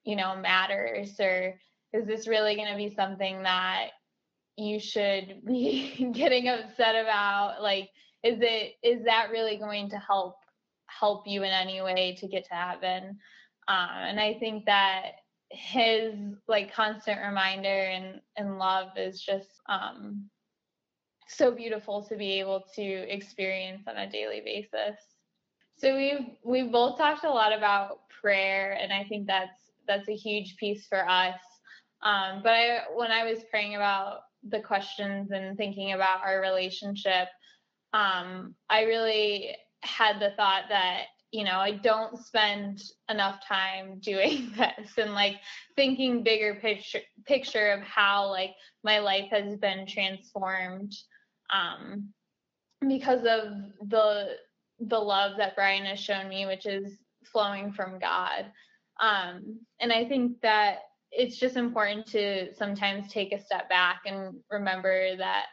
you 0.04 0.16
know 0.16 0.36
matters? 0.36 1.20
Or 1.20 1.54
is 1.92 2.06
this 2.06 2.26
really 2.26 2.56
going 2.56 2.70
to 2.70 2.76
be 2.76 2.94
something 2.94 3.42
that 3.42 3.88
you 4.56 4.80
should 4.80 5.42
be 5.46 6.10
getting 6.12 6.48
upset 6.48 6.96
about? 6.96 7.62
Like 7.62 7.90
is 8.24 8.38
it 8.40 8.74
is 8.82 9.04
that 9.04 9.30
really 9.30 9.58
going 9.58 9.90
to 9.90 9.98
help 9.98 10.36
help 10.86 11.24
you 11.26 11.42
in 11.42 11.50
any 11.50 11.82
way 11.82 12.16
to 12.18 12.26
get 12.26 12.46
to 12.46 12.54
heaven? 12.54 13.18
Um, 13.68 13.88
and 13.92 14.18
i 14.18 14.32
think 14.40 14.64
that 14.64 15.12
his 15.50 16.14
like 16.46 16.72
constant 16.72 17.20
reminder 17.20 17.68
and 17.68 18.20
and 18.36 18.58
love 18.58 18.88
is 18.96 19.20
just 19.20 19.48
um 19.68 20.28
so 21.28 21.50
beautiful 21.50 22.02
to 22.04 22.16
be 22.16 22.40
able 22.40 22.64
to 22.74 22.82
experience 22.82 23.82
on 23.86 23.96
a 23.96 24.10
daily 24.10 24.40
basis. 24.44 24.98
So 25.76 25.96
we've 25.96 26.26
we've 26.42 26.72
both 26.72 26.98
talked 26.98 27.24
a 27.24 27.30
lot 27.30 27.56
about 27.56 28.00
prayer 28.20 28.76
and 28.80 28.92
i 28.92 29.04
think 29.04 29.26
that's 29.26 29.70
that's 29.86 30.08
a 30.08 30.16
huge 30.16 30.56
piece 30.56 30.86
for 30.86 31.08
us. 31.08 31.38
Um, 32.02 32.42
but 32.42 32.52
I, 32.52 32.80
when 32.94 33.10
i 33.10 33.24
was 33.24 33.40
praying 33.50 33.74
about 33.74 34.20
the 34.48 34.60
questions 34.60 35.30
and 35.32 35.56
thinking 35.56 35.92
about 35.92 36.20
our 36.24 36.40
relationship 36.40 37.28
um, 37.92 38.54
i 38.70 38.82
really 38.82 39.56
had 39.82 40.20
the 40.20 40.30
thought 40.36 40.64
that 40.68 41.06
you 41.32 41.44
know 41.44 41.58
i 41.58 41.72
don't 41.72 42.16
spend 42.18 42.80
enough 43.10 43.40
time 43.46 43.98
doing 44.00 44.52
this 44.56 44.92
and 44.96 45.12
like 45.14 45.36
thinking 45.74 46.22
bigger 46.22 46.54
picture 46.54 47.00
picture 47.26 47.72
of 47.72 47.80
how 47.80 48.28
like 48.30 48.52
my 48.84 49.00
life 49.00 49.28
has 49.30 49.56
been 49.56 49.86
transformed 49.86 50.92
um 51.54 52.08
because 52.88 53.20
of 53.20 53.88
the 53.88 54.36
the 54.80 54.98
love 54.98 55.36
that 55.36 55.56
brian 55.56 55.84
has 55.84 55.98
shown 55.98 56.28
me 56.28 56.46
which 56.46 56.66
is 56.66 56.98
flowing 57.24 57.72
from 57.72 57.98
god. 57.98 58.46
Um 59.00 59.60
and 59.80 59.92
i 59.92 60.04
think 60.04 60.40
that 60.42 60.78
it's 61.10 61.38
just 61.38 61.56
important 61.56 62.06
to 62.06 62.54
sometimes 62.54 63.12
take 63.12 63.32
a 63.32 63.42
step 63.42 63.68
back 63.68 64.02
and 64.06 64.34
remember 64.50 65.16
that 65.16 65.46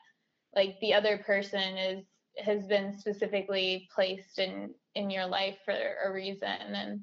like 0.55 0.79
the 0.81 0.93
other 0.93 1.17
person 1.17 1.77
is 1.77 2.05
has 2.37 2.65
been 2.65 2.97
specifically 2.97 3.87
placed 3.93 4.39
in 4.39 4.73
in 4.95 5.09
your 5.09 5.25
life 5.25 5.57
for 5.65 5.75
a 6.05 6.11
reason. 6.11 6.47
And 6.49 6.99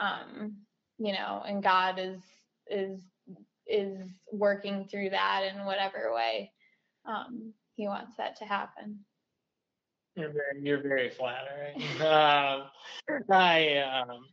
um 0.00 0.56
you 0.98 1.12
know 1.12 1.42
and 1.46 1.62
god 1.62 1.98
is 1.98 2.20
is 2.68 3.02
is 3.66 4.08
working 4.32 4.86
through 4.90 5.10
that 5.10 5.44
in 5.52 5.64
whatever 5.64 6.12
way. 6.14 6.52
Um 7.06 7.52
he 7.78 7.88
wants 7.88 8.14
that 8.18 8.36
to 8.36 8.44
happen 8.44 8.98
you're 10.14 10.32
very 10.32 10.60
you're 10.62 10.82
very 10.82 11.08
flattering 11.08 11.80
um, 12.02 12.64
i 13.30 13.78
um 13.78 14.26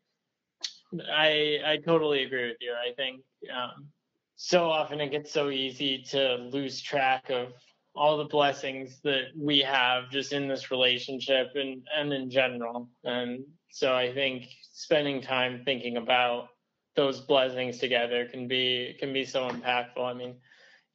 I 1.09 1.59
I 1.65 1.77
totally 1.77 2.23
agree 2.23 2.47
with 2.47 2.57
you. 2.61 2.73
I 2.73 2.93
think 2.93 3.21
um, 3.53 3.87
so 4.35 4.69
often 4.69 5.01
it 5.01 5.11
gets 5.11 5.31
so 5.31 5.49
easy 5.49 6.03
to 6.11 6.35
lose 6.35 6.81
track 6.81 7.29
of 7.29 7.53
all 7.95 8.17
the 8.17 8.25
blessings 8.25 8.99
that 9.03 9.27
we 9.37 9.59
have 9.59 10.09
just 10.09 10.33
in 10.33 10.47
this 10.47 10.71
relationship 10.71 11.51
and 11.55 11.87
and 11.95 12.13
in 12.13 12.29
general. 12.29 12.89
And 13.03 13.45
so 13.71 13.95
I 13.95 14.13
think 14.13 14.47
spending 14.71 15.21
time 15.21 15.63
thinking 15.65 15.97
about 15.97 16.49
those 16.95 17.19
blessings 17.19 17.79
together 17.79 18.25
can 18.25 18.47
be 18.47 18.95
can 18.99 19.13
be 19.13 19.25
so 19.25 19.49
impactful. 19.49 20.03
I 20.03 20.13
mean, 20.13 20.35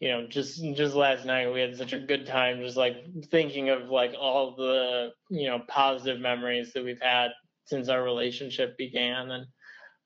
you 0.00 0.08
know, 0.08 0.26
just 0.26 0.62
just 0.74 0.94
last 0.94 1.26
night 1.26 1.52
we 1.52 1.60
had 1.60 1.76
such 1.76 1.92
a 1.92 1.98
good 2.00 2.26
time 2.26 2.60
just 2.60 2.76
like 2.76 2.96
thinking 3.30 3.68
of 3.68 3.90
like 3.90 4.14
all 4.18 4.56
the, 4.56 5.12
you 5.28 5.46
know, 5.46 5.60
positive 5.68 6.20
memories 6.20 6.72
that 6.72 6.84
we've 6.84 7.00
had 7.00 7.30
since 7.66 7.88
our 7.88 8.02
relationship 8.02 8.76
began 8.76 9.30
and 9.30 9.46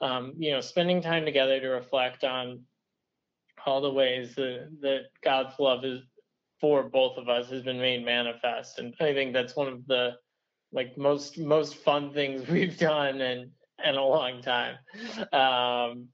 um, 0.01 0.35
you 0.37 0.51
know, 0.51 0.61
spending 0.61 1.01
time 1.01 1.25
together 1.25 1.61
to 1.61 1.69
reflect 1.69 2.25
on 2.25 2.61
all 3.65 3.81
the 3.81 3.91
ways 3.91 4.35
that, 4.35 4.69
that 4.81 5.05
God's 5.23 5.59
love 5.59 5.85
is 5.85 6.01
for 6.61 6.83
both 6.83 7.17
of 7.17 7.29
us 7.29 7.49
has 7.51 7.63
been 7.63 7.79
made 7.79 8.05
manifest. 8.05 8.79
And 8.79 8.95
I 9.01 9.15
think 9.15 9.33
that's 9.33 9.57
one 9.57 9.69
of 9.69 9.87
the 9.87 10.13
like 10.73 10.99
most 10.99 11.39
most 11.39 11.77
fun 11.77 12.13
things 12.13 12.49
we've 12.49 12.79
done 12.79 13.21
in 13.21 13.51
in 13.85 13.95
a 13.95 14.05
long 14.05 14.43
time. 14.43 14.77
Um, 15.33 16.09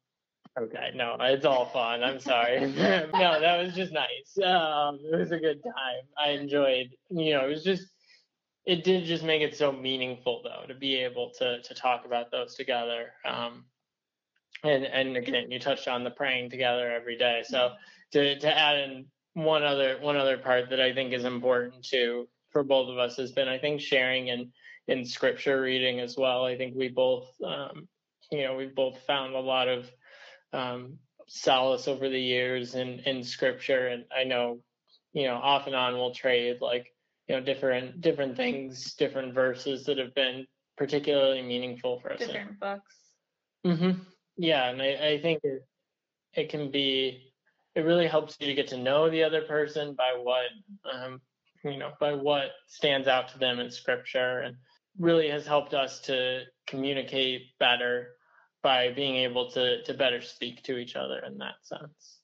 okay, 0.58 0.90
no, 0.94 1.16
it's 1.20 1.44
all 1.44 1.66
fun. 1.66 2.02
I'm 2.02 2.20
sorry. 2.20 2.60
no, 2.76 3.40
that 3.40 3.62
was 3.62 3.74
just 3.74 3.92
nice. 3.92 4.38
Um, 4.44 4.98
it 5.02 5.18
was 5.18 5.32
a 5.32 5.38
good 5.38 5.62
time. 5.62 6.02
I 6.18 6.30
enjoyed. 6.30 6.90
You 7.10 7.34
know, 7.34 7.46
it 7.46 7.48
was 7.48 7.64
just 7.64 7.86
it 8.66 8.84
did 8.84 9.04
just 9.04 9.24
make 9.24 9.42
it 9.42 9.56
so 9.56 9.72
meaningful 9.72 10.42
though 10.44 10.66
to 10.66 10.74
be 10.74 10.96
able 10.96 11.32
to 11.38 11.62
to 11.62 11.74
talk 11.74 12.04
about 12.04 12.30
those 12.30 12.54
together. 12.54 13.12
Um, 13.24 13.64
and 14.62 14.84
and 14.84 15.16
again, 15.16 15.50
you 15.50 15.58
touched 15.58 15.88
on 15.88 16.04
the 16.04 16.10
praying 16.10 16.50
together 16.50 16.90
every 16.90 17.16
day. 17.16 17.42
So 17.44 17.72
to 18.12 18.38
to 18.38 18.58
add 18.58 18.78
in 18.78 19.06
one 19.34 19.62
other 19.62 19.98
one 20.00 20.16
other 20.16 20.38
part 20.38 20.70
that 20.70 20.80
I 20.80 20.92
think 20.92 21.12
is 21.12 21.24
important 21.24 21.84
too 21.84 22.28
for 22.50 22.64
both 22.64 22.88
of 22.88 22.98
us 22.98 23.16
has 23.16 23.32
been 23.32 23.48
I 23.48 23.58
think 23.58 23.80
sharing 23.80 24.28
in 24.28 24.52
in 24.88 25.04
scripture 25.04 25.62
reading 25.62 26.00
as 26.00 26.16
well. 26.16 26.44
I 26.44 26.56
think 26.56 26.74
we 26.76 26.88
both 26.88 27.28
um, 27.44 27.88
you 28.30 28.42
know 28.42 28.56
we've 28.56 28.74
both 28.74 28.98
found 29.06 29.34
a 29.34 29.40
lot 29.40 29.68
of 29.68 29.90
um, 30.52 30.98
solace 31.26 31.88
over 31.88 32.08
the 32.08 32.20
years 32.20 32.74
in 32.74 33.00
in 33.00 33.22
scripture, 33.22 33.88
and 33.88 34.04
I 34.14 34.24
know 34.24 34.60
you 35.12 35.26
know 35.26 35.36
off 35.36 35.66
and 35.66 35.76
on 35.76 35.94
we'll 35.94 36.14
trade 36.14 36.58
like 36.60 36.92
you 37.28 37.36
know 37.36 37.42
different 37.42 38.00
different 38.00 38.36
things, 38.36 38.94
different 38.94 39.34
verses 39.34 39.84
that 39.84 39.98
have 39.98 40.14
been 40.14 40.46
particularly 40.76 41.42
meaningful 41.42 42.00
for 42.00 42.12
us. 42.12 42.18
Different 42.18 42.58
books. 42.58 42.96
Mm-hmm. 43.66 44.02
Yeah, 44.36 44.70
and 44.70 44.80
I, 44.80 45.08
I 45.08 45.20
think 45.20 45.40
it 45.44 45.66
it 46.34 46.48
can 46.48 46.70
be 46.70 47.32
it 47.74 47.82
really 47.82 48.06
helps 48.06 48.36
you 48.40 48.46
to 48.46 48.54
get 48.54 48.68
to 48.68 48.76
know 48.76 49.10
the 49.10 49.22
other 49.22 49.42
person 49.42 49.94
by 49.94 50.14
what 50.20 50.46
um, 50.92 51.20
you 51.64 51.76
know 51.76 51.92
by 52.00 52.12
what 52.12 52.50
stands 52.66 53.08
out 53.08 53.28
to 53.28 53.38
them 53.38 53.60
in 53.60 53.70
scripture 53.70 54.40
and 54.40 54.56
really 54.98 55.28
has 55.28 55.46
helped 55.46 55.74
us 55.74 56.00
to 56.00 56.42
communicate 56.66 57.42
better 57.58 58.14
by 58.62 58.92
being 58.92 59.16
able 59.16 59.50
to 59.52 59.82
to 59.84 59.94
better 59.94 60.20
speak 60.20 60.62
to 60.64 60.78
each 60.78 60.96
other 60.96 61.20
in 61.26 61.38
that 61.38 61.54
sense 61.62 62.19